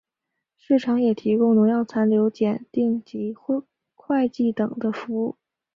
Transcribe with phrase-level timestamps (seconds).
[0.57, 3.35] 市场也提供农药残留检定及
[3.99, 5.35] 会计等的服务。